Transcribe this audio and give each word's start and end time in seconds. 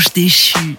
Ange 0.00 0.12
déchu. 0.14 0.76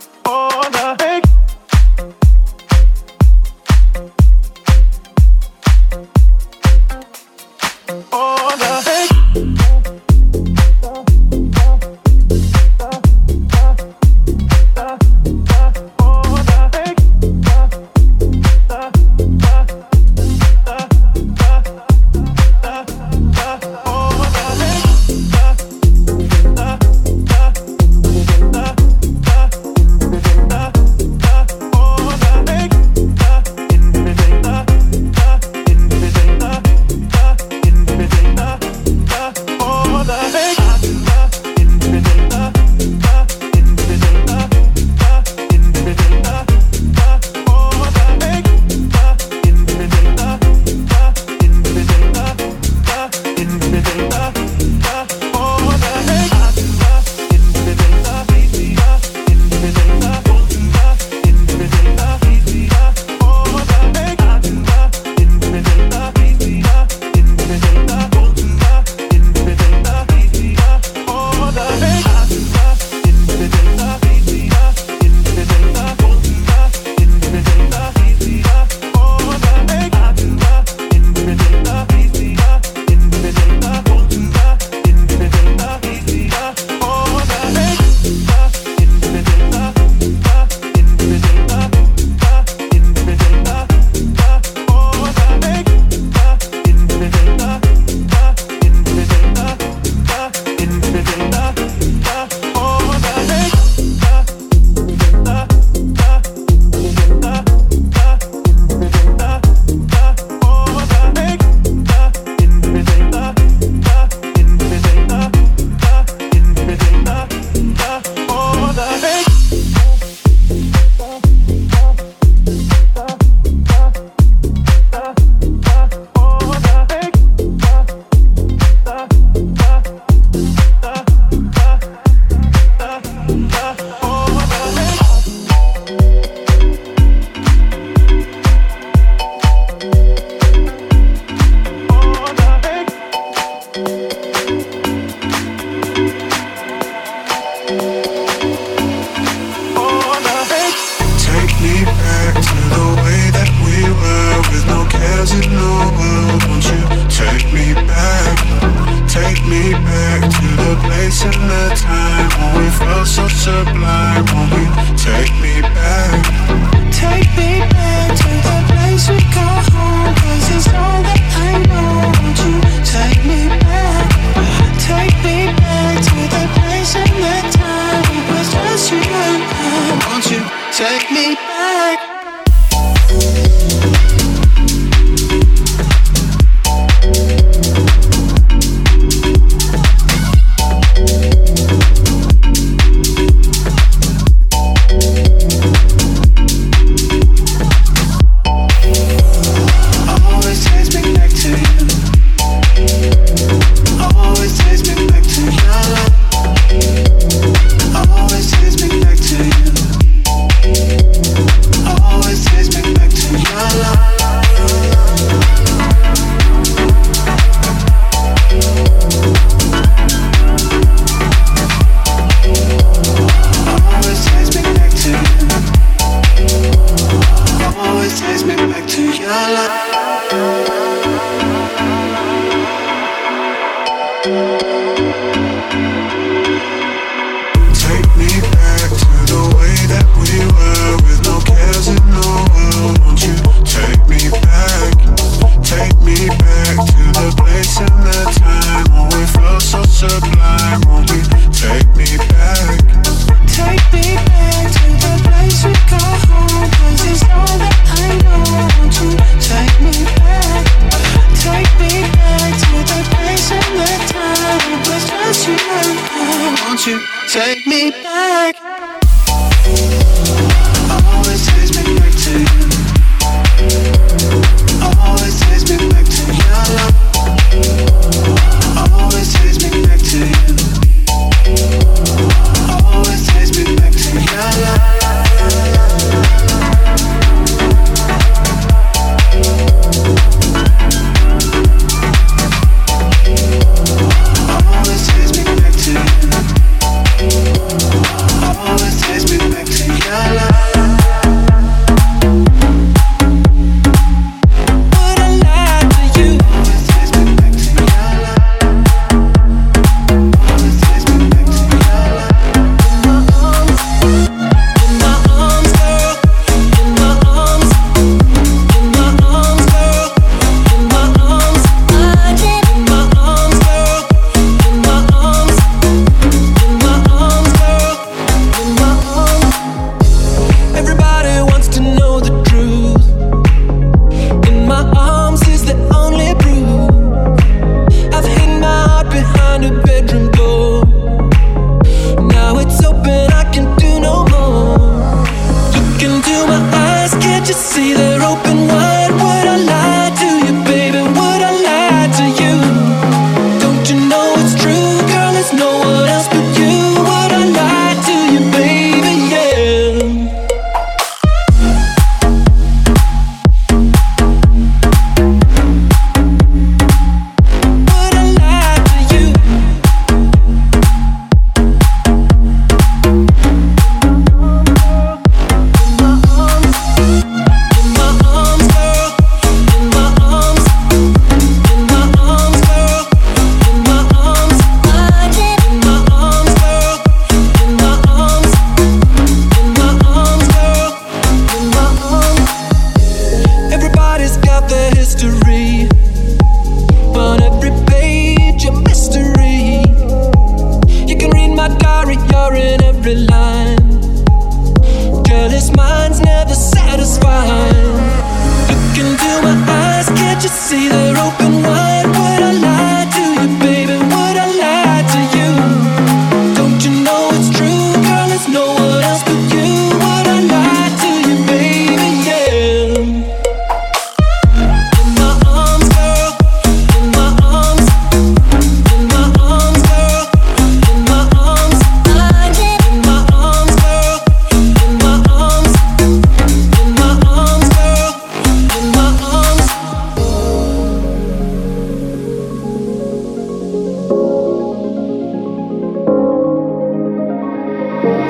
sublime 163.41 164.60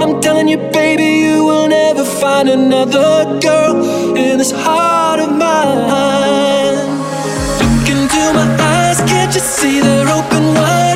I'm 0.01 0.19
telling 0.19 0.47
you, 0.47 0.57
baby, 0.57 1.05
you 1.25 1.45
will 1.45 1.67
never 1.67 2.03
find 2.03 2.49
another 2.49 3.39
girl 3.39 4.15
in 4.17 4.39
this 4.39 4.51
heart 4.51 5.19
of 5.19 5.29
mine. 5.29 6.75
Look 7.61 7.87
into 7.87 8.23
my 8.33 8.47
eyes, 8.59 8.97
can't 9.01 9.31
you 9.31 9.39
see 9.39 9.79
they're 9.79 10.09
open 10.09 10.55
wide? 10.55 10.90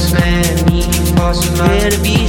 this 0.00 0.12
man, 0.12 0.66
me 0.66 0.84
impossible. 0.84 1.66
Where 1.66 1.90
to 1.90 2.00
be 2.02 2.19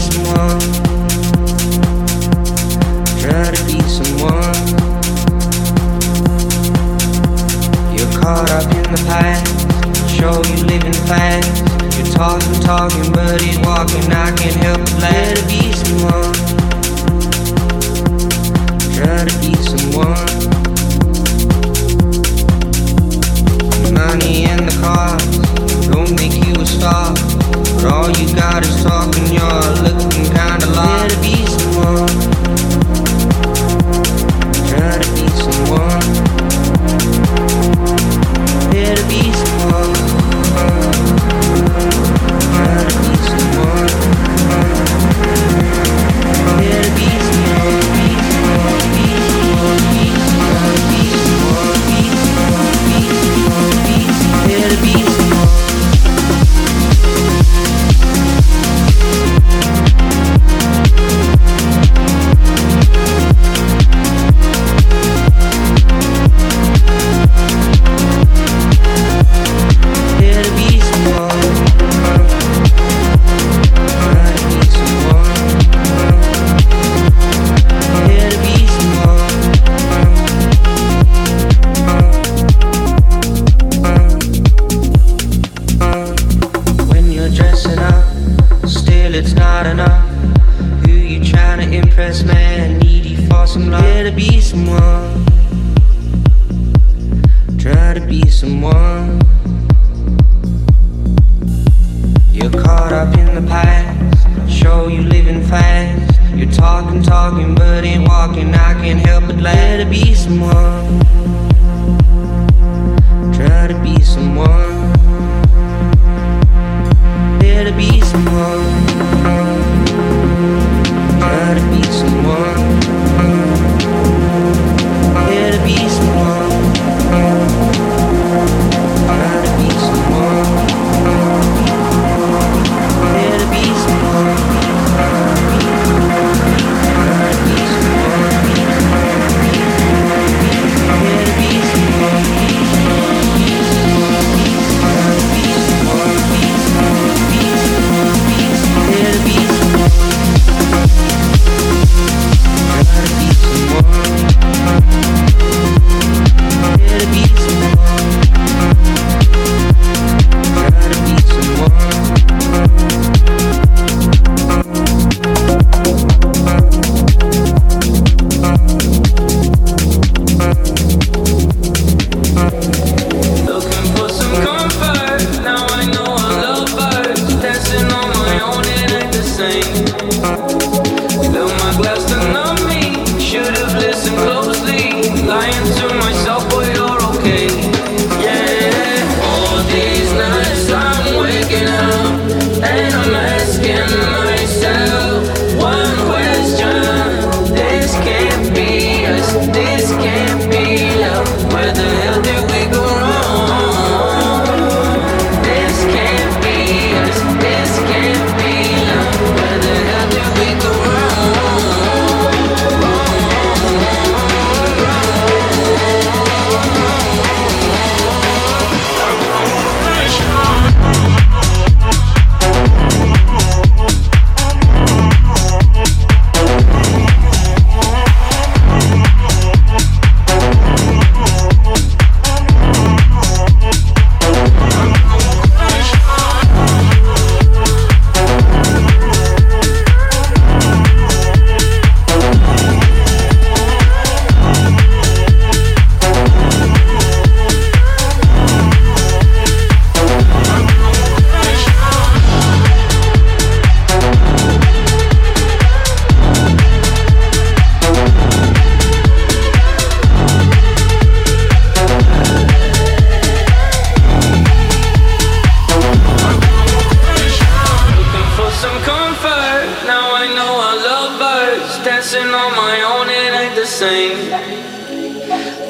same. 273.71 274.17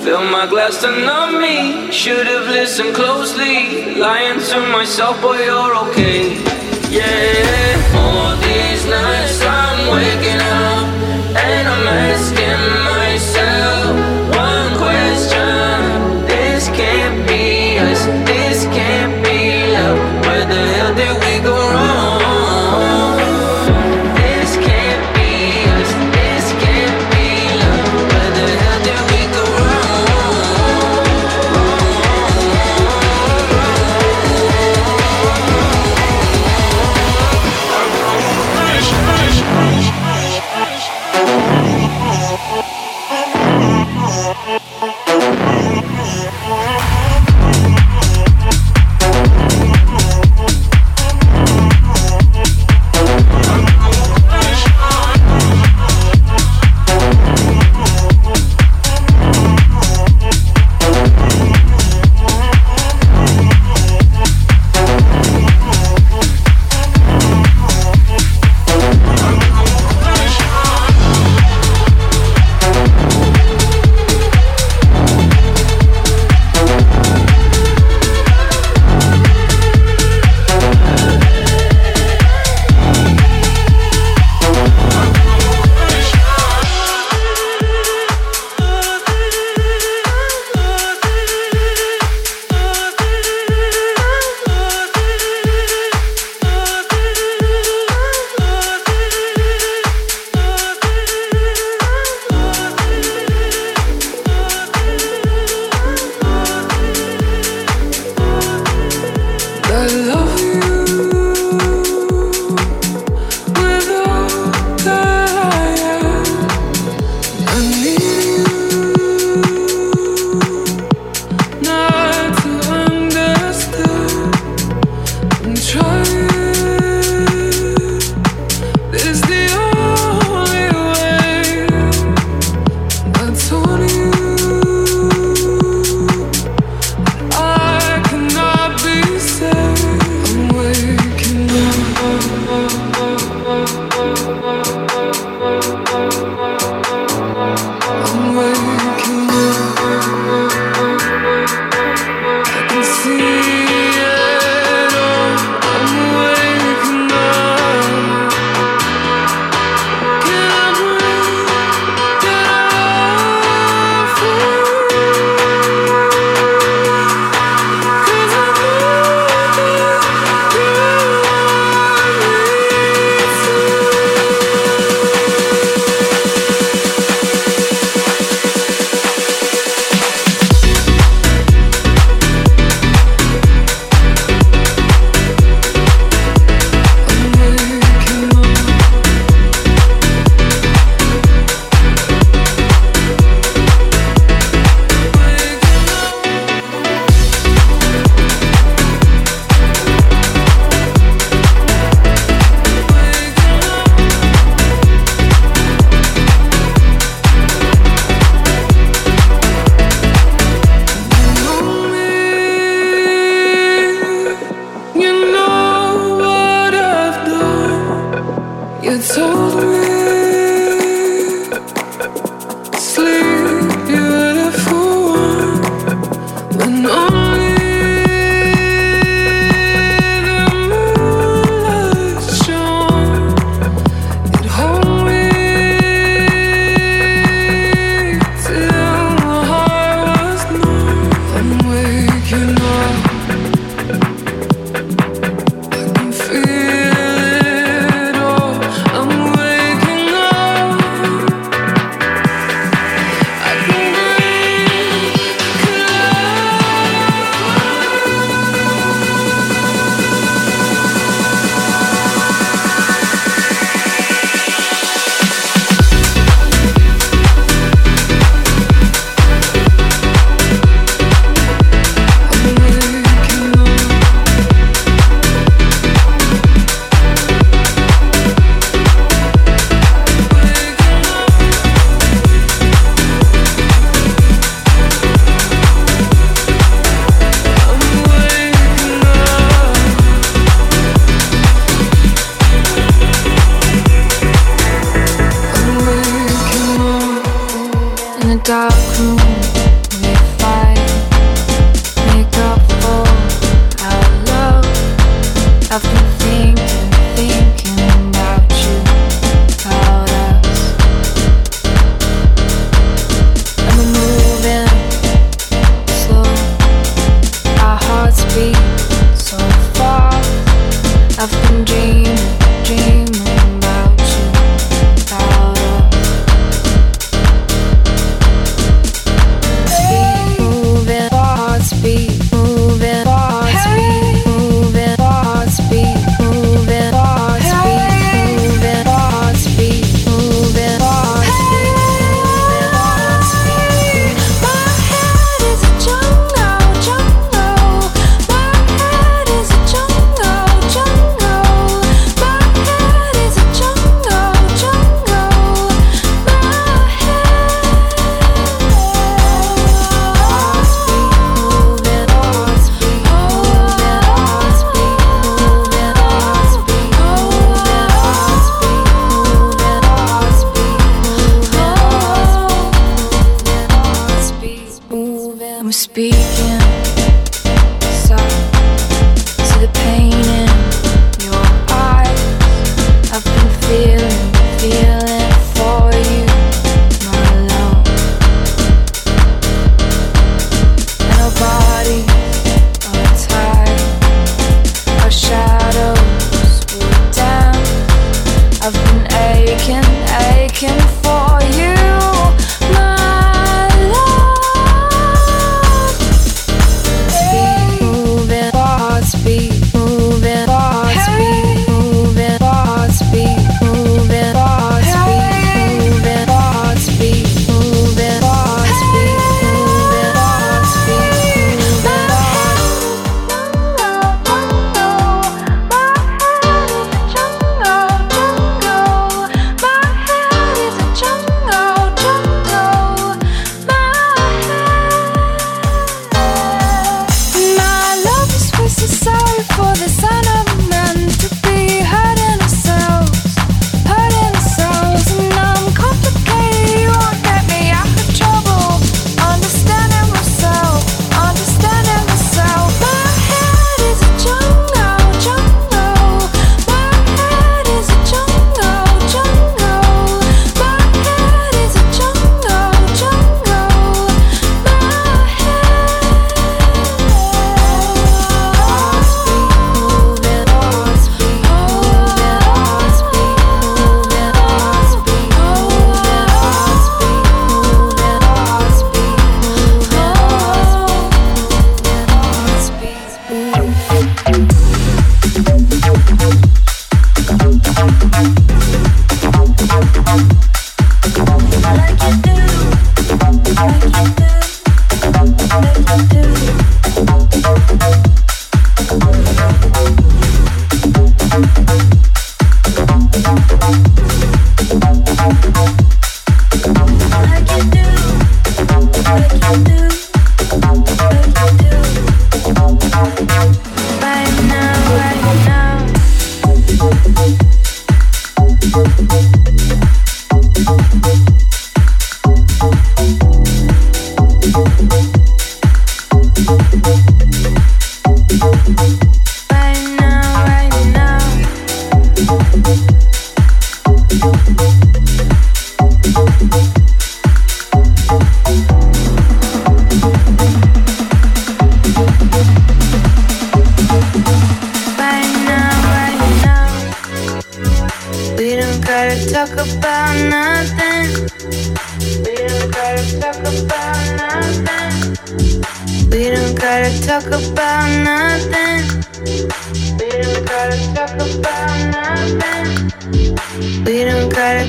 Fill 0.04 0.24
my 0.32 0.48
glass 0.48 0.82
to 0.82 0.90
numb 1.06 1.40
me. 1.40 1.92
Should 1.92 2.26
have 2.26 2.48
listened 2.48 2.96
closely. 2.96 3.96
Lying 3.96 4.40
to 4.40 4.60
myself, 4.72 5.22
boy, 5.22 5.38
you're 5.38 5.76
okay. 5.86 6.42
Yeah. 6.90 7.91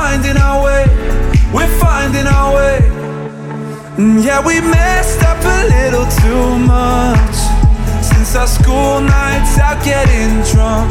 finding 0.07 0.37
our 0.37 0.63
way, 0.63 0.85
we're 1.53 1.73
finding 1.85 2.27
our 2.27 2.55
way. 2.55 2.79
Mm, 3.99 4.23
yeah, 4.23 4.39
we 4.49 4.55
messed 4.61 5.21
up 5.31 5.41
a 5.57 5.59
little 5.75 6.07
too 6.23 6.47
much. 6.75 7.35
Since 8.09 8.29
our 8.41 8.47
school 8.47 9.01
nights 9.01 9.53
out 9.59 9.79
getting 9.83 10.31
drunk, 10.51 10.87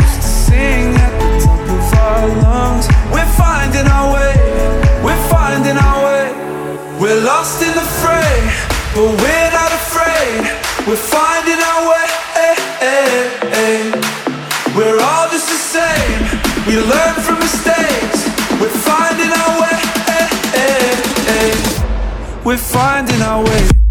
used 0.00 0.22
to 0.26 0.30
sing 0.46 0.86
at 1.06 1.12
the 1.20 1.30
top 1.44 1.64
of 1.76 1.84
our 2.04 2.24
lungs. 2.44 2.86
We're 3.12 3.32
finding 3.44 3.86
our 3.96 4.08
way, 4.16 4.34
we're 5.04 5.24
finding 5.36 5.76
our 5.88 5.98
way. 6.08 6.26
We're 7.00 7.22
lost 7.32 7.60
in 7.66 7.72
the 7.80 7.88
fray, 8.00 8.36
but 8.94 9.08
we're 9.22 9.52
not 9.60 9.70
afraid. 9.82 10.40
We're 10.88 11.04
finding 11.16 11.60
our 11.72 11.82
way. 11.90 11.98
We're 22.48 22.56
finding 22.56 23.20
our 23.20 23.44
way. 23.44 23.87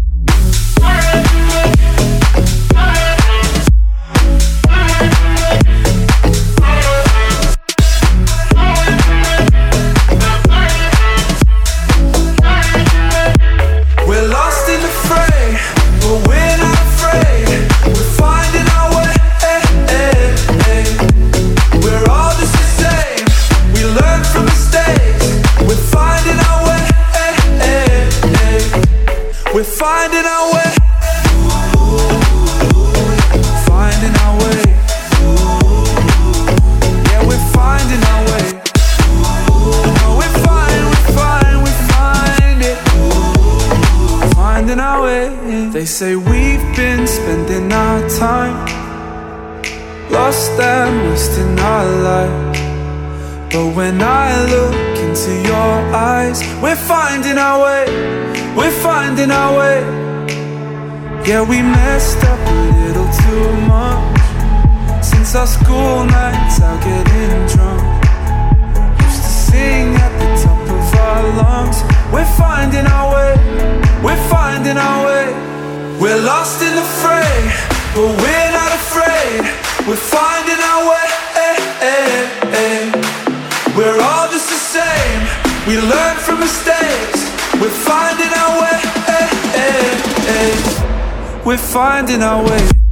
We're 56.60 56.74
finding 56.74 57.38
our 57.38 57.62
way, 57.62 57.84
we're 58.56 58.78
finding 58.82 59.30
our 59.30 59.56
way. 59.58 59.80
Yeah, 61.24 61.42
we 61.48 61.62
messed 61.62 62.22
up 62.24 62.38
a 62.38 62.58
little 62.74 63.08
too 63.22 63.48
much. 63.68 65.04
Since 65.04 65.36
our 65.36 65.46
school 65.46 66.04
nights, 66.04 66.60
out 66.60 66.82
getting 66.82 67.46
drunk. 67.46 67.82
Used 69.02 69.22
to 69.22 69.32
sing 69.48 69.94
at 69.94 70.12
the 70.18 70.28
top 70.42 70.62
of 70.76 70.94
our 70.98 71.22
lungs. 71.42 71.78
We're 72.12 72.32
finding 72.36 72.86
our 72.86 73.14
way, 73.14 73.34
we're 74.02 74.24
finding 74.28 74.78
our 74.78 75.06
way. 75.06 75.26
We're 76.00 76.20
lost 76.20 76.60
in 76.62 76.74
the 76.74 76.86
fray, 77.02 77.38
but 77.94 78.08
we're 78.22 78.37
We're 91.48 91.56
finding 91.56 92.22
our 92.22 92.44
way. 92.44 92.87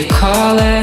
you 0.00 0.08
call 0.08 0.58
it? 0.58 0.79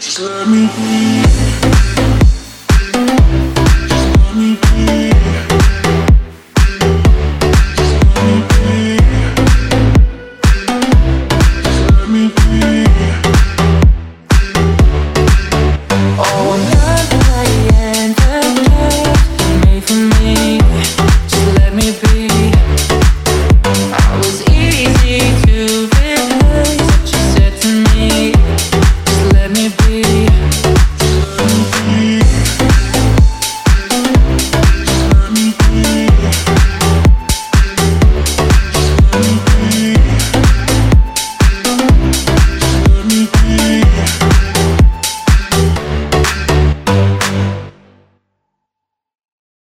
Just 0.00 0.20
let 0.20 0.46
me 0.48 0.68
be. 0.76 1.07